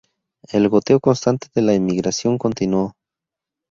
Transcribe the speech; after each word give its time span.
El 0.51 0.67
goteo 0.67 0.99
constante 0.99 1.49
de 1.53 1.61
la 1.61 1.75
emigración 1.75 2.39
continuó. 2.39 2.95